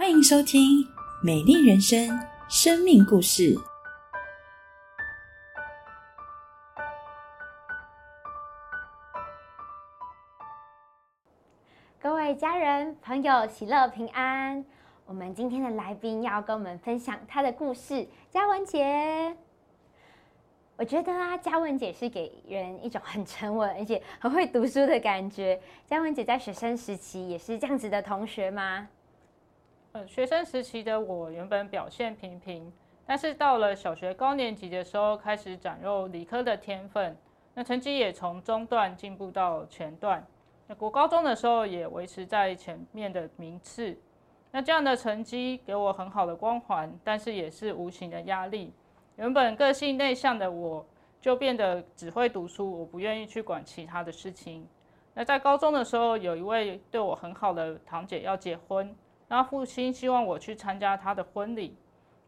[0.00, 0.82] 欢迎收听
[1.22, 2.08] 《美丽人生》
[2.48, 3.54] 生命故事。
[12.00, 14.64] 各位家人、朋友，喜乐平安。
[15.04, 19.36] 我们今天的来宾要跟我们分享他的故事，嘉文姐。
[20.76, 25.60] 我觉得啊，嘉文姐是给人一种很沉稳，而且很会读书的感觉。
[25.84, 28.88] 嘉文姐在学生时期也是这样子的同学吗？
[29.92, 32.72] 呃，学生时期的我原本表现平平，
[33.04, 37.16] 但是到了小学高年级的时候，开始展露理科的天分，
[37.54, 40.24] 那成绩也从中段进步到前段。
[40.68, 43.98] 那国高中的时候也维持在前面的名次。
[44.52, 48.72] 那这样的成绩给我很好的光环，但是也是无形的压力。
[49.16, 50.86] 原本个性内向的我，
[51.20, 54.64] 就变得只会读书，我不愿意去管其他的事情。
[55.14, 58.94] 那在高中的时候，有一位对我很好的堂姐要结婚，
[59.32, 61.76] 那父亲希望我去参加他的婚礼，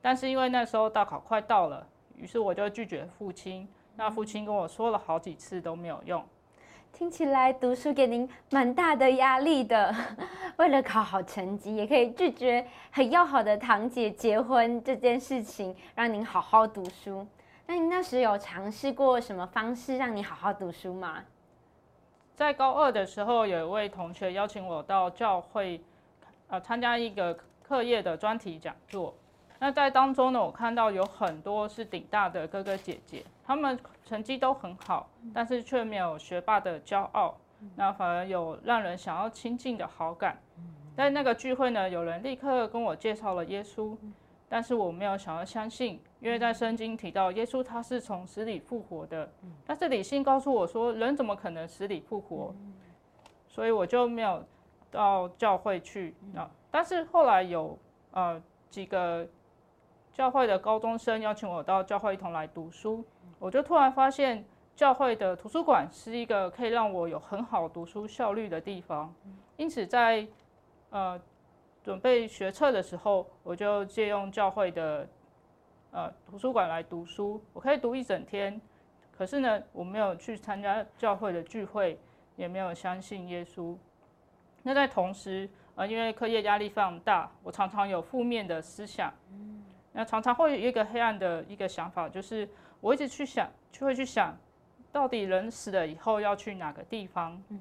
[0.00, 1.84] 但是因为那时候大考快到了，
[2.16, 3.68] 于是我就拒绝父亲。
[3.96, 6.24] 那父亲跟我说了好几次都没有用。
[6.92, 9.92] 听起来读书给您蛮大的压力的，
[10.58, 17.26] 为了考好成绩，也可以拒绝很要好的堂姐结婚这件事情，让您好好读书。
[17.66, 21.24] 那您那时有尝试过什么方式让你好好读书吗？
[22.36, 25.82] 在高二的时候，有一位同学邀请我到教会，
[26.52, 29.14] 呃，参加一个课业的专题讲座。
[29.58, 37.34] 那在当中呢，我看到有很多是顶大的哥哥姐姐，他们成绩都很好，但是却没有学霸的骄傲，
[37.74, 40.36] 那反而有让人想要亲近的好感。
[40.94, 43.96] 在那个聚会呢，有人立刻跟我介绍了耶稣，
[44.46, 49.32] 但是我没有想要相信，因为在圣经提到耶稣他是从死里复活的，
[49.64, 52.54] 但是理性告诉我说人怎么可能死里复活，
[53.48, 54.44] 所以我就没有
[54.92, 56.14] 到教会去。
[56.36, 57.76] 啊但是后来有
[58.12, 58.40] 呃
[58.70, 59.26] 几个。
[60.14, 63.02] 教会的高中生邀请我到教会一同来读书，
[63.38, 64.44] 我就突然发现
[64.76, 69.10] 教会的图书馆是一个可以让我有很好读书效率的地方。
[69.56, 70.28] 因此，在
[70.90, 71.18] 呃
[71.82, 75.08] 准备学测的时候，我就借用教会的
[75.92, 77.42] 呃图书馆来读书。
[77.54, 78.60] 我可以读一整天，
[79.16, 81.98] 可是呢，我没有去参加教会的聚会，
[82.36, 83.74] 也没有相信耶稣。
[84.62, 89.12] 那在同时，呃，因为课业压力非常大，我常常有负面的思想。
[89.92, 92.48] 那常常会有一个黑暗的一个想法，就是
[92.80, 94.36] 我一直去想，就会去想，
[94.90, 97.42] 到底人死了以后要去哪个地方？
[97.48, 97.60] 嗯，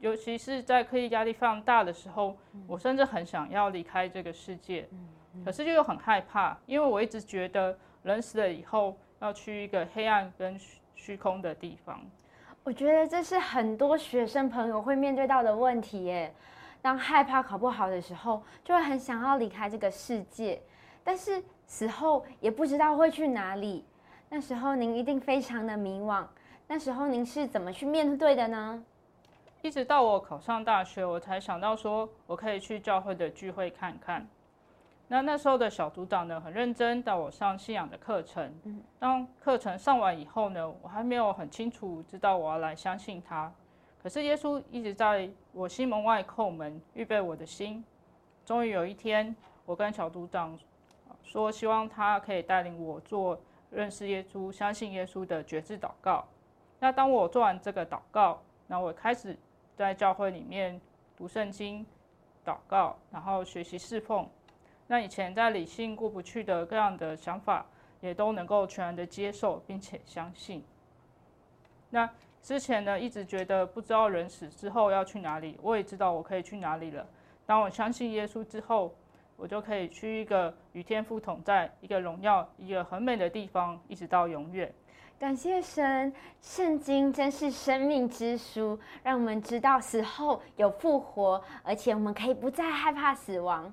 [0.00, 10.58] 尤其是在课业压力非常大的时候，我甚至很想要离开这个世界，嗯，可是又很害怕，因为我一直觉得人死了以后要去一个黑暗跟
[10.94, 12.00] 虚空的地方。
[12.66, 16.34] 我觉得这是很多学生朋友会面对到的问题耶。
[16.82, 20.60] 当害怕考不好的时候，就会很想要离开这个世界。
[21.04, 23.84] 但是死后也不知道会去哪里，
[24.28, 26.26] 那时候您一定非常的迷惘。
[26.66, 28.82] 那时候您是怎么去面对的呢？
[29.62, 34.26] 一直到我考上大学，我才想到说我可以去教会的聚会看看。
[35.08, 38.52] 那那时候的小组长呢，很认真带我上信仰的课程。
[38.98, 43.52] 当课程上完以后呢，我还没有很清楚知道我要来相信他。
[44.02, 47.84] 可是耶稣一直在我心门外叩门，预备我的心。
[48.44, 49.34] 终于有一天，
[49.64, 50.58] 我跟小组长。
[51.22, 53.36] 说希望他可以带领我做
[53.70, 56.24] 认识耶稣、相信耶稣的觉知祷告。
[56.78, 59.36] 那当我做完这个祷告，那我开始
[59.74, 60.80] 在教会里面
[61.16, 61.84] 读圣经、
[62.44, 64.28] 祷告，然后学习侍奉。
[64.86, 67.66] 那以前在理性过不去的各样的想法，
[68.00, 70.64] 也都能够全然的接受并且相信。
[71.90, 72.08] 那
[72.42, 77.06] 之前呢，一直觉得不知道人死之后要去哪里，我也知道我可以去哪里了。
[77.44, 78.94] 当我相信耶稣之后。
[79.38, 84.72] 我就可以去一个与天父同在、一个荣耀、一个很美的地方，一直到永远。
[85.18, 86.10] 感谢神，
[86.40, 93.70] 圣经真是生命之书，让我们知道死后有复活，而且我们可以不再害怕死亡。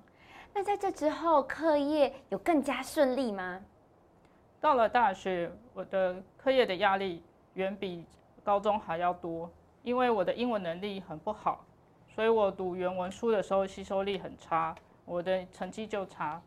[0.53, 3.59] 那在这之后，课业有更加顺利吗？
[4.61, 7.23] 到了大学，我的课业的压力
[7.55, 8.05] 远比
[8.44, 9.50] 高中还要多，
[9.81, 11.65] 因为我的英文能力很不好，
[12.13, 14.75] 所以我读原文书的时候吸收力很差。
[15.05, 16.41] 我的成绩就差，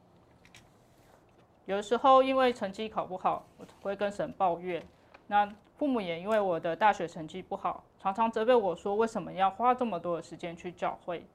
[1.66, 4.82] 有时候因为成绩考不好，我会跟神抱怨。
[5.26, 11.26] 那父母也因为我的大学成绩不好，常常责备我说为什么要花这么多的时间去教会。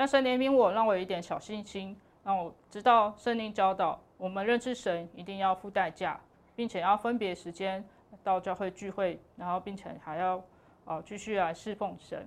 [0.00, 1.94] 但神怜悯我，让我有一点小信心，
[2.24, 6.18] 让我知道圣灵教导我们认识神一定要付代价，
[6.56, 7.84] 并且要分别时间
[8.24, 10.42] 到教会聚会，然后并且还要
[10.86, 12.26] 啊继续来侍奉神。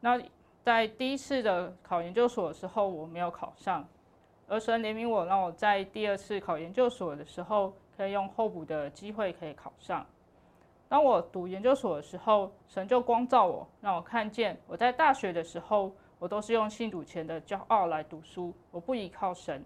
[0.00, 0.18] 那。
[0.62, 3.86] 在第一次的考研究所的时候我没有考上，
[4.48, 10.04] 而神怜悯我，让我在第二次考研究所的时候可以用候补的机会可以考上。
[10.88, 19.64] 当我读研究所的时候，神就光照我，让我看见我在大学的时候，我都是用信主前的骄傲来读书，我不依靠神。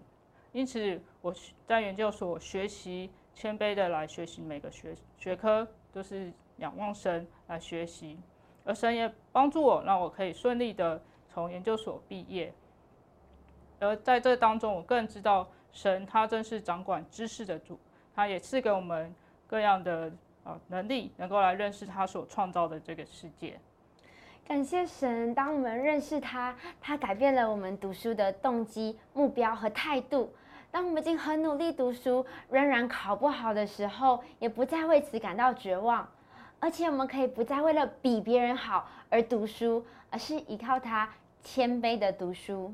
[0.51, 1.33] 因此，我
[1.65, 8.17] 在研究所学习谦卑的来学习每个学学科，都是仰望神来学习。
[8.63, 12.53] 而神也帮助我，让我可以顺利的从研究所毕业。
[13.79, 17.79] 而在这当中，我更知道神他正是掌管知识的主，
[18.13, 19.13] 他也赐给我们
[19.47, 20.11] 各样的。
[20.43, 23.59] 啊，能力能够来认识他所创造的这个世界。
[24.47, 30.29] 感谢神，当我们认识他，他改变了我们读书的动机、目标和态度。
[30.69, 36.05] 当我们已经很努力读书，仍然考不好的时候，也不再为此感到绝望，
[36.59, 41.07] 而且我们可以不再为了比别人好而读书，而是依靠他
[41.41, 42.69] 谦卑的读书。